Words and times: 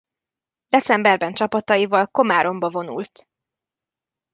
Decemberben 0.67 1.33
csapataival 1.33 2.07
Komáromba 2.07 2.69
vonult. 2.69 3.29